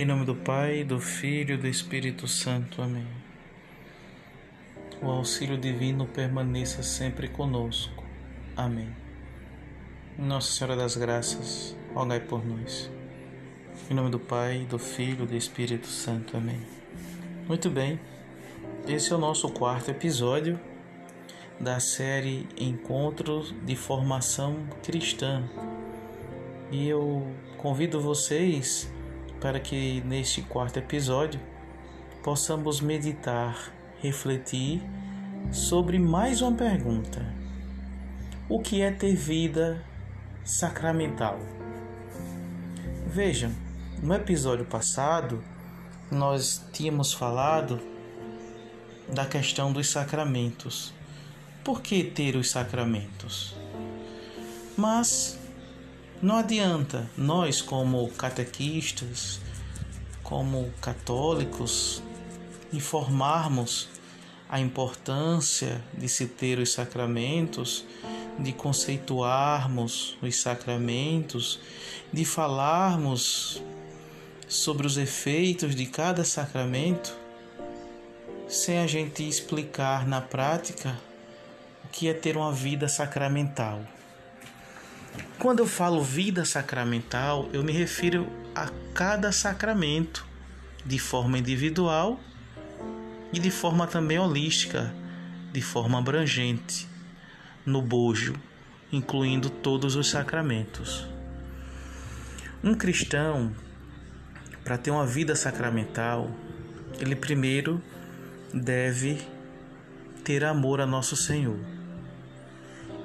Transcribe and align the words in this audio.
Em 0.00 0.06
nome 0.06 0.24
do 0.24 0.34
Pai, 0.34 0.82
do 0.82 0.98
Filho 0.98 1.56
e 1.56 1.58
do 1.58 1.68
Espírito 1.68 2.26
Santo. 2.26 2.80
Amém. 2.80 3.06
O 5.02 5.10
auxílio 5.10 5.58
divino 5.58 6.06
permaneça 6.06 6.82
sempre 6.82 7.28
conosco. 7.28 8.02
Amém. 8.56 8.88
Nossa 10.18 10.52
Senhora 10.52 10.74
das 10.74 10.96
Graças, 10.96 11.76
rogai 11.92 12.18
por 12.18 12.42
nós. 12.46 12.90
Em 13.90 13.92
nome 13.92 14.08
do 14.08 14.18
Pai, 14.18 14.66
do 14.70 14.78
Filho 14.78 15.24
e 15.24 15.26
do 15.26 15.36
Espírito 15.36 15.88
Santo. 15.88 16.34
Amém. 16.34 16.62
Muito 17.46 17.68
bem, 17.68 18.00
esse 18.88 19.12
é 19.12 19.14
o 19.14 19.18
nosso 19.18 19.50
quarto 19.50 19.90
episódio 19.90 20.58
da 21.60 21.78
série 21.78 22.48
Encontros 22.56 23.54
de 23.66 23.76
Formação 23.76 24.66
Cristã. 24.82 25.44
E 26.70 26.88
eu 26.88 27.30
convido 27.58 28.00
vocês 28.00 28.90
para 29.40 29.58
que 29.58 30.02
neste 30.02 30.42
quarto 30.42 30.78
episódio 30.78 31.40
possamos 32.22 32.80
meditar, 32.80 33.72
refletir 34.00 34.82
sobre 35.50 35.98
mais 35.98 36.42
uma 36.42 36.52
pergunta: 36.52 37.24
O 38.48 38.60
que 38.60 38.82
é 38.82 38.90
ter 38.90 39.14
vida 39.14 39.84
sacramental? 40.44 41.38
Vejam, 43.06 43.52
no 44.02 44.14
episódio 44.14 44.64
passado 44.64 45.42
nós 46.10 46.64
tínhamos 46.72 47.12
falado 47.12 47.80
da 49.08 49.26
questão 49.26 49.72
dos 49.72 49.88
sacramentos 49.88 50.92
por 51.62 51.82
que 51.82 52.02
ter 52.02 52.36
os 52.36 52.50
sacramentos? 52.50 53.54
Mas 54.76 55.38
não 56.22 56.36
adianta 56.36 57.08
nós, 57.16 57.62
como 57.62 58.10
catequistas, 58.10 59.40
como 60.22 60.70
católicos, 60.80 62.02
informarmos 62.72 63.88
a 64.48 64.60
importância 64.60 65.82
de 65.96 66.08
se 66.08 66.26
ter 66.26 66.58
os 66.58 66.72
sacramentos, 66.72 67.86
de 68.38 68.52
conceituarmos 68.52 70.18
os 70.20 70.36
sacramentos, 70.36 71.58
de 72.12 72.24
falarmos 72.24 73.62
sobre 74.46 74.86
os 74.86 74.98
efeitos 74.98 75.74
de 75.74 75.86
cada 75.86 76.22
sacramento, 76.22 77.16
sem 78.46 78.78
a 78.78 78.86
gente 78.86 79.26
explicar 79.26 80.06
na 80.06 80.20
prática 80.20 80.98
que 81.92 82.08
é 82.08 82.12
ter 82.12 82.36
uma 82.36 82.52
vida 82.52 82.88
sacramental. 82.88 83.80
Quando 85.40 85.60
eu 85.60 85.66
falo 85.66 86.02
vida 86.02 86.44
sacramental, 86.44 87.48
eu 87.50 87.64
me 87.64 87.72
refiro 87.72 88.28
a 88.54 88.68
cada 88.92 89.32
sacramento, 89.32 90.26
de 90.84 90.98
forma 90.98 91.38
individual 91.38 92.20
e 93.32 93.38
de 93.38 93.50
forma 93.50 93.86
também 93.86 94.18
holística, 94.18 94.94
de 95.50 95.62
forma 95.62 95.98
abrangente, 95.98 96.86
no 97.64 97.80
bojo, 97.80 98.34
incluindo 98.92 99.48
todos 99.48 99.96
os 99.96 100.10
sacramentos. 100.10 101.06
Um 102.62 102.74
cristão, 102.74 103.50
para 104.62 104.76
ter 104.76 104.90
uma 104.90 105.06
vida 105.06 105.34
sacramental, 105.34 106.30
ele 107.00 107.16
primeiro 107.16 107.82
deve 108.52 109.18
ter 110.22 110.44
amor 110.44 110.82
a 110.82 110.86
nosso 110.86 111.16
Senhor 111.16 111.80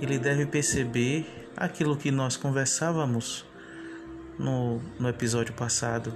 ele 0.00 0.18
deve 0.18 0.46
perceber 0.46 1.43
aquilo 1.56 1.96
que 1.96 2.10
nós 2.10 2.36
conversávamos 2.36 3.44
no, 4.38 4.80
no 4.98 5.08
episódio 5.08 5.54
passado, 5.54 6.14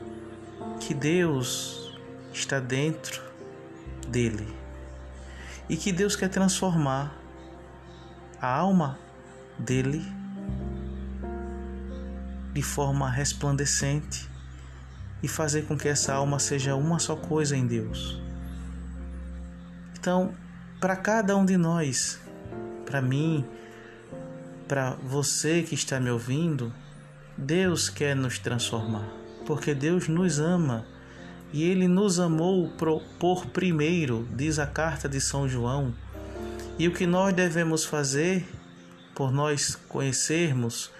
que 0.80 0.94
Deus 0.94 1.96
está 2.32 2.60
dentro 2.60 3.22
dele 4.08 4.46
e 5.68 5.76
que 5.76 5.92
Deus 5.92 6.16
quer 6.16 6.28
transformar 6.28 7.14
a 8.40 8.48
alma 8.48 8.98
dele 9.58 10.04
de 12.52 12.62
forma 12.62 13.10
resplandecente 13.10 14.28
e 15.22 15.28
fazer 15.28 15.62
com 15.66 15.76
que 15.76 15.88
essa 15.88 16.14
alma 16.14 16.38
seja 16.38 16.74
uma 16.74 16.98
só 16.98 17.16
coisa 17.16 17.56
em 17.56 17.66
Deus. 17.66 18.20
Então, 19.98 20.32
para 20.80 20.96
cada 20.96 21.36
um 21.36 21.44
de 21.44 21.56
nós, 21.56 22.20
para 22.86 23.02
mim, 23.02 23.44
para 24.68 24.90
você 25.02 25.62
que 25.62 25.74
está 25.74 25.98
me 25.98 26.10
ouvindo, 26.10 26.70
Deus 27.36 27.88
quer 27.88 28.14
nos 28.14 28.38
transformar, 28.38 29.08
porque 29.46 29.74
Deus 29.74 30.08
nos 30.08 30.38
ama 30.38 30.84
e 31.52 31.64
Ele 31.64 31.88
nos 31.88 32.20
amou 32.20 32.70
por 33.18 33.46
primeiro, 33.46 34.28
diz 34.30 34.58
a 34.58 34.66
carta 34.66 35.08
de 35.08 35.20
São 35.20 35.48
João. 35.48 35.94
E 36.78 36.86
o 36.86 36.92
que 36.92 37.06
nós 37.06 37.32
devemos 37.34 37.86
fazer, 37.86 38.46
por 39.14 39.32
nós 39.32 39.74
conhecermos 39.88 40.90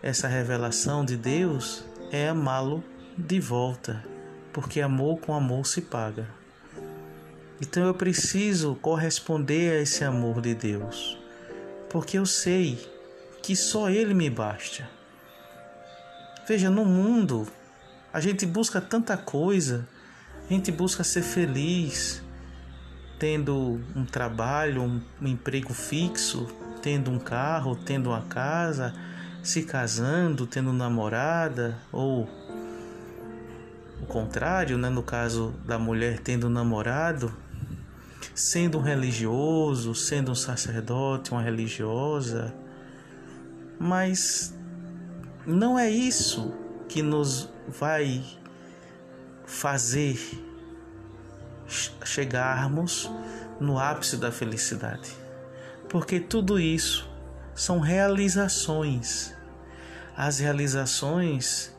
essa 0.00 0.28
revelação 0.28 1.04
de 1.04 1.16
Deus, 1.16 1.84
é 2.12 2.28
amá-lo 2.28 2.84
de 3.18 3.40
volta, 3.40 4.04
porque 4.52 4.80
amor 4.80 5.18
com 5.18 5.34
amor 5.34 5.66
se 5.66 5.82
paga. 5.82 6.28
Então 7.60 7.84
eu 7.84 7.94
preciso 7.94 8.76
corresponder 8.76 9.72
a 9.72 9.82
esse 9.82 10.04
amor 10.04 10.40
de 10.40 10.54
Deus 10.54 11.25
porque 11.96 12.18
eu 12.18 12.26
sei 12.26 12.78
que 13.42 13.56
só 13.56 13.88
Ele 13.88 14.12
me 14.12 14.28
basta. 14.28 14.86
Veja, 16.46 16.68
no 16.68 16.84
mundo 16.84 17.48
a 18.12 18.20
gente 18.20 18.44
busca 18.44 18.82
tanta 18.82 19.16
coisa, 19.16 19.88
a 20.44 20.52
gente 20.52 20.70
busca 20.70 21.02
ser 21.02 21.22
feliz, 21.22 22.22
tendo 23.18 23.80
um 23.94 24.04
trabalho, 24.04 24.82
um 24.82 25.00
emprego 25.26 25.72
fixo, 25.72 26.46
tendo 26.82 27.10
um 27.10 27.18
carro, 27.18 27.74
tendo 27.74 28.10
uma 28.10 28.24
casa, 28.24 28.94
se 29.42 29.62
casando, 29.62 30.46
tendo 30.46 30.74
namorada, 30.74 31.78
ou 31.90 32.28
o 34.02 34.06
contrário, 34.06 34.76
né? 34.76 34.90
no 34.90 35.02
caso 35.02 35.54
da 35.64 35.78
mulher 35.78 36.18
tendo 36.18 36.50
namorado, 36.50 37.34
sendo 38.36 38.78
um 38.78 38.82
religioso, 38.82 39.94
sendo 39.94 40.30
um 40.30 40.34
sacerdote, 40.34 41.30
uma 41.32 41.40
religiosa, 41.40 42.54
mas 43.80 44.54
não 45.46 45.78
é 45.78 45.88
isso 45.88 46.52
que 46.86 47.00
nos 47.02 47.48
vai 47.66 48.22
fazer 49.46 50.18
chegarmos 52.04 53.10
no 53.58 53.78
ápice 53.78 54.18
da 54.18 54.30
felicidade, 54.30 55.10
porque 55.88 56.20
tudo 56.20 56.60
isso 56.60 57.08
são 57.54 57.80
realizações. 57.80 59.34
As 60.14 60.40
realizações 60.40 61.74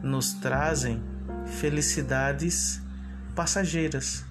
nos 0.00 0.32
trazem 0.34 1.02
felicidades 1.46 2.80
passageiras 3.34 4.27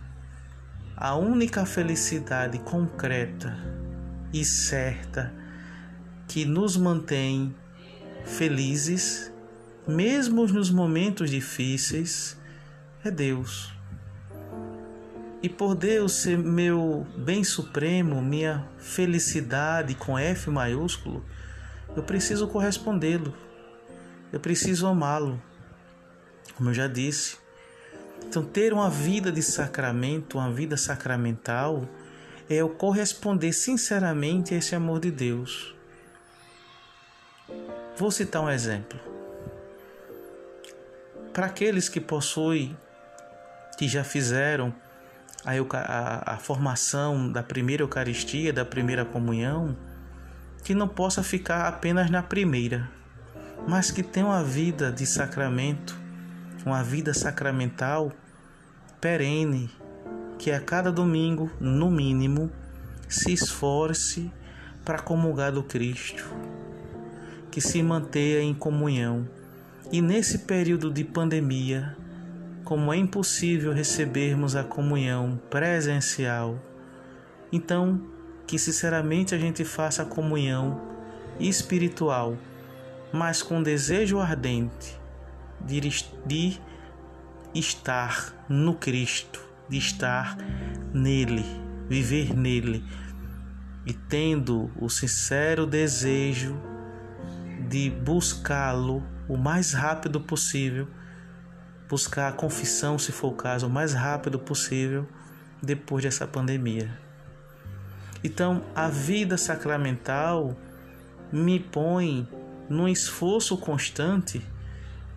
a 1.00 1.16
única 1.16 1.64
felicidade 1.64 2.58
concreta 2.58 3.56
e 4.34 4.44
certa 4.44 5.32
que 6.28 6.44
nos 6.44 6.76
mantém 6.76 7.56
felizes, 8.26 9.32
mesmo 9.88 10.48
nos 10.48 10.72
momentos 10.72 11.30
difíceis, 11.30 12.36
é 13.06 13.12
Deus. 13.12 13.72
E 15.44 15.48
por 15.48 15.76
Deus 15.76 16.14
ser 16.14 16.36
meu 16.36 17.06
bem 17.16 17.44
supremo, 17.44 18.20
minha 18.20 18.68
felicidade 18.80 19.94
com 19.94 20.18
F 20.18 20.50
maiúsculo, 20.50 21.24
eu 21.96 22.02
preciso 22.02 22.48
correspondê-lo. 22.48 23.36
Eu 24.34 24.40
preciso 24.40 24.88
amá-lo. 24.88 25.40
Como 26.56 26.72
eu 26.72 26.74
já 26.74 26.88
disse, 26.88 27.38
então, 28.26 28.44
ter 28.44 28.74
uma 28.74 28.90
vida 28.90 29.32
de 29.32 29.42
sacramento, 29.42 30.38
uma 30.38 30.52
vida 30.52 30.76
sacramental, 30.76 31.88
é 32.50 32.56
eu 32.56 32.70
corresponder 32.70 33.54
sinceramente 33.54 34.54
a 34.54 34.58
esse 34.58 34.76
amor 34.76 35.00
de 35.00 35.12
Deus. 35.12 35.74
Vou 37.98 38.12
citar 38.12 38.44
um 38.44 38.50
exemplo. 38.50 39.00
Para 41.34 41.48
aqueles 41.48 41.90
que 41.90 42.00
possuem, 42.00 42.78
que 43.78 43.88
já 43.88 44.04
fizeram 44.04 44.74
a, 45.46 45.54
a, 45.54 46.34
a 46.36 46.38
formação 46.38 47.32
da 47.32 47.42
primeira 47.42 47.84
Eucaristia, 47.84 48.52
da 48.52 48.66
primeira 48.66 49.06
comunhão, 49.06 49.76
que 50.64 50.76
não 50.76 50.88
possa 50.88 51.24
ficar 51.24 51.68
apenas 51.68 52.10
na 52.10 52.22
primeira, 52.22 52.90
mas 53.68 53.90
que 53.90 54.04
tenha 54.04 54.26
uma 54.26 54.44
vida 54.44 54.92
de 54.92 55.06
sacramento 55.06 55.97
uma 56.66 56.84
vida 56.84 57.14
sacramental 57.14 58.12
perene, 59.00 59.70
que 60.38 60.52
a 60.52 60.60
cada 60.60 60.92
domingo, 60.92 61.52
no 61.60 61.90
mínimo, 61.90 62.52
se 63.08 63.32
esforce 63.32 64.32
para 64.84 65.00
comungar 65.00 65.52
do 65.52 65.64
Cristo, 65.64 66.24
que 67.52 67.62
se 67.62 67.82
mantenha 67.82 68.42
em 68.42 68.54
comunhão. 68.54 69.28
E 69.92 70.02
nesse 70.02 70.40
período 70.40 70.92
de 70.92 71.04
pandemia 71.04 71.96
como 72.64 72.94
é 72.94 72.98
impossível 72.98 73.72
recebermos 73.72 74.54
a 74.54 74.62
comunhão 74.62 75.40
presencial, 75.50 76.60
então 77.50 78.02
que 78.46 78.60
sinceramente 78.60 79.34
a 79.34 79.38
gente 79.38 79.64
faça 79.64 80.02
a 80.02 80.06
comunhão 80.06 80.82
espiritual, 81.40 82.38
mas 83.14 83.42
com 83.42 83.64
desejo 83.64 84.20
ardente 84.20 85.00
de, 85.62 85.80
de 86.26 86.60
estar 87.54 88.34
no 88.48 88.76
Cristo, 88.76 89.42
de 89.70 89.78
estar 89.78 90.38
nele, 90.94 91.46
viver 91.90 92.36
nele 92.36 92.84
e 93.86 93.94
tendo 93.94 94.70
o 94.80 94.90
sincero 94.90 95.66
desejo 95.66 96.60
de 97.70 97.90
buscá-lo 97.90 99.04
o 99.28 99.38
mais 99.38 99.74
rápido 99.74 100.22
possível, 100.22 100.88
buscar 101.90 102.30
a 102.30 102.34
confissão, 102.34 103.00
se 103.00 103.12
for 103.12 103.30
o 103.30 103.36
caso, 103.36 103.68
o 103.68 103.70
mais 103.70 103.94
rápido 103.94 104.40
possível 104.40 105.08
depois 105.62 106.04
dessa 106.04 106.28
pandemia. 106.28 106.90
Então, 108.24 108.64
a 108.76 108.90
vida 108.90 109.38
sacramental 109.38 110.56
me 111.32 111.60
põe 111.60 112.28
num 112.70 112.88
esforço 112.88 113.58
constante 113.58 114.42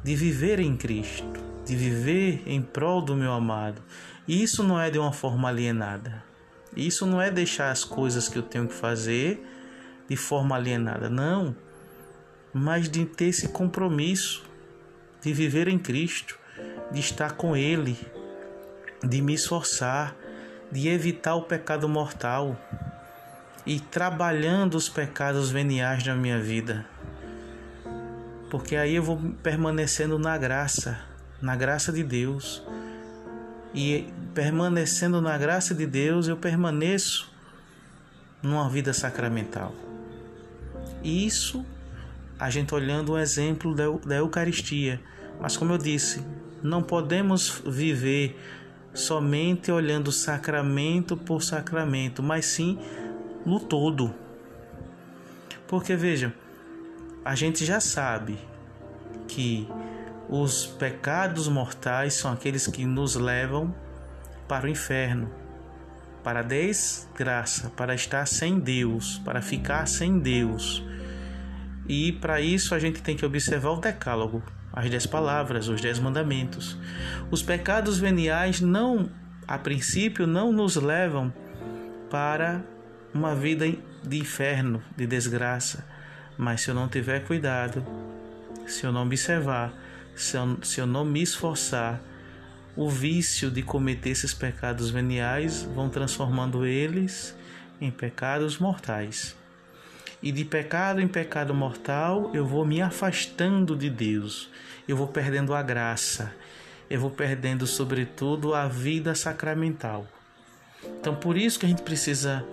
de 0.03 0.17
viver 0.17 0.61
em 0.61 0.77
Cristo, 0.77 1.41
de 1.65 1.77
viver 1.77 2.43
em 2.47 2.63
prol 2.63 3.03
do 3.03 3.15
meu 3.15 3.33
amado. 3.33 3.83
E 4.27 4.43
isso 4.43 4.63
não 4.63 4.81
é 4.81 4.91
de 4.91 4.99
uma 4.99 5.13
forma 5.13 5.49
alienada. 5.49 6.23
Isso 6.77 7.05
não 7.05 7.21
é 7.21 7.31
deixar 7.31 7.71
as 7.71 7.85
coisas 7.85 8.29
que 8.29 8.39
eu 8.39 8.43
tenho 8.43 8.69
que 8.69 8.75
fazer 8.75 9.45
de 10.09 10.17
forma 10.17 10.57
alienada, 10.57 11.09
não, 11.09 11.55
mas 12.53 12.89
de 12.89 13.05
ter 13.05 13.27
esse 13.27 13.49
compromisso 13.49 14.45
de 15.21 15.33
viver 15.33 15.69
em 15.69 15.79
Cristo, 15.79 16.39
de 16.91 17.01
estar 17.01 17.33
com 17.33 17.57
Ele, 17.57 17.97
de 19.05 19.21
me 19.21 19.35
esforçar, 19.35 20.17
de 20.71 20.89
evitar 20.89 21.35
o 21.35 21.43
pecado 21.43 21.89
mortal 21.89 22.59
e 23.67 23.79
trabalhando 23.79 24.75
os 24.75 24.89
pecados 24.89 25.51
veniais 25.51 26.03
da 26.03 26.15
minha 26.15 26.41
vida. 26.41 26.87
Porque 28.51 28.77
aí 28.77 28.97
eu 28.97 29.03
vou 29.03 29.19
permanecendo 29.43 30.19
na 30.19 30.37
graça, 30.37 31.01
na 31.41 31.55
graça 31.55 31.93
de 31.93 32.03
Deus 32.03 32.63
e 33.73 34.13
permanecendo 34.35 35.21
na 35.21 35.39
graça 35.39 35.75
de 35.75 35.87
Deus, 35.87 36.27
eu 36.27 36.37
permaneço 36.37 37.33
numa 38.43 38.69
vida 38.69 38.93
sacramental. 38.93 39.73
Isso 41.03 41.65
a 42.39 42.51
gente 42.51 42.75
olhando 42.75 43.13
o 43.13 43.19
exemplo 43.19 43.75
da 43.75 44.17
Eucaristia. 44.17 45.01
Mas 45.41 45.57
como 45.57 45.73
eu 45.73 45.79
disse, 45.79 46.25
não 46.63 46.83
podemos 46.83 47.63
viver 47.67 48.39
somente 48.93 49.71
olhando 49.71 50.11
sacramento 50.11 51.17
por 51.17 51.43
sacramento, 51.43 52.23
mas 52.23 52.47
sim 52.47 52.79
no 53.47 53.61
todo. 53.61 54.13
Porque 55.69 55.95
veja, 55.95 56.35
a 57.25 57.35
gente 57.35 57.65
já 57.65 57.81
sabe 57.81 58.39
que 59.29 59.69
os 60.29 60.67
pecados 60.67 61.49
mortais 61.49 62.15
são 62.15 62.33
aqueles 62.33 62.67
que 62.67 62.85
nos 62.85 63.17
levam 63.17 63.75
para 64.47 64.67
o 64.67 64.69
inferno, 64.69 65.31
para 66.23 66.41
a 66.41 66.43
desgraça, 66.43 67.71
para 67.71 67.95
estar 67.95 68.27
sem 68.27 68.59
Deus, 68.59 69.19
para 69.25 69.43
ficar 69.43 69.87
sem 69.87 70.19
Deus. 70.19 70.85
E 71.89 72.13
para 72.13 72.41
isso 72.41 72.75
a 72.75 72.79
gente 72.79 73.03
tem 73.03 73.17
que 73.17 73.27
observar 73.27 73.71
o 73.71 73.81
decálogo, 73.81 74.43
as 74.73 74.89
dez 74.89 75.07
palavras, 75.07 75.69
os 75.69 75.81
dez 75.81 75.99
mandamentos. 75.99 76.79
Os 77.31 77.43
pecados 77.43 77.99
veniais 77.99 78.61
não, 78.61 79.11
a 79.47 79.59
princípio, 79.59 80.27
não 80.27 80.53
nos 80.53 80.77
levam 80.77 81.33
para 82.09 82.63
uma 83.13 83.35
vida 83.35 83.67
de 84.05 84.19
inferno, 84.19 84.83
de 84.97 85.07
desgraça. 85.07 85.85
Mas 86.37 86.63
se 86.63 86.71
eu 86.71 86.75
não 86.75 86.89
tiver 86.89 87.21
cuidado, 87.21 87.85
se 88.67 88.85
eu 88.85 88.93
não 88.93 89.03
observar, 89.03 89.73
se 90.15 90.37
eu, 90.37 90.59
se 90.63 90.81
eu 90.81 90.87
não 90.87 91.05
me 91.05 91.23
esforçar, 91.23 92.01
o 92.77 92.89
vício 92.89 93.51
de 93.51 93.63
cometer 93.63 94.11
esses 94.11 94.33
pecados 94.33 94.91
veniais 94.91 95.63
vão 95.63 95.89
transformando 95.89 96.65
eles 96.65 97.37
em 97.81 97.91
pecados 97.91 98.59
mortais. 98.59 99.37
E 100.23 100.31
de 100.31 100.45
pecado 100.45 101.01
em 101.01 101.09
pecado 101.09 101.55
mortal, 101.55 102.31
eu 102.35 102.45
vou 102.45 102.65
me 102.65 102.81
afastando 102.83 103.75
de 103.75 103.89
Deus, 103.89 104.51
eu 104.87 104.97
vou 104.97 105.09
perdendo 105.09 105.55
a 105.55 105.63
graça, 105.63 106.33
eu 106.91 107.01
vou 107.01 107.11
perdendo, 107.11 107.67
sobretudo, 107.67 108.55
a 108.55 108.69
vida 108.69 109.15
sacramental. 109.15 110.07
Então, 111.01 111.15
por 111.15 111.37
isso 111.37 111.59
que 111.59 111.67
a 111.67 111.69
gente 111.69 111.83
precisa 111.83 112.45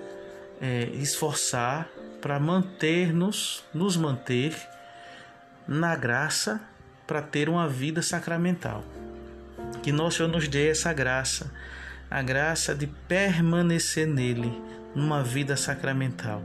é, 0.62 0.90
esforçar 0.94 1.90
para 2.22 2.40
manter-nos, 2.40 3.64
nos 3.74 3.96
manter 3.96 4.56
na 5.68 5.96
graça 5.96 6.62
para 7.06 7.22
ter 7.22 7.50
uma 7.50 7.68
vida 7.68 8.02
sacramental. 8.02 8.84
Que 9.82 9.92
nosso 9.92 10.18
Senhor 10.18 10.30
nos 10.30 10.48
dê 10.48 10.70
essa 10.70 10.94
graça, 10.94 11.52
a 12.10 12.22
graça 12.22 12.74
de 12.76 12.88
permanecer 12.88 14.08
nele 14.08 14.62
numa 14.96 15.24
vida 15.24 15.56
sacramental. 15.56 16.42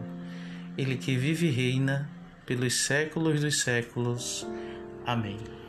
Ele 0.77 0.97
que 0.97 1.17
vive 1.17 1.49
e 1.49 1.51
reina 1.51 2.09
pelos 2.47 2.85
séculos 2.85 3.41
dos 3.41 3.61
séculos. 3.61 4.47
Amém. 5.07 5.62